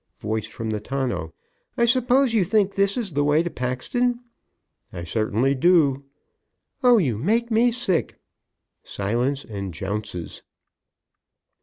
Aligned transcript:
(Voice 0.17 0.47
from 0.47 0.71
the 0.71 0.79
tonneau): 0.79 1.31
"I 1.77 1.85
suppose 1.85 2.33
you 2.33 2.43
think 2.43 2.73
this 2.73 2.97
is 2.97 3.11
the 3.11 3.23
way 3.23 3.43
to 3.43 3.51
Paxton?" 3.51 4.19
"I 4.91 5.03
certainly 5.03 5.53
do." 5.53 6.05
"Oh, 6.83 6.97
you 6.97 7.19
make 7.19 7.51
me 7.51 7.69
sick!" 7.69 8.17
Silence 8.83 9.43
and 9.45 9.75
jounces. 9.75 10.41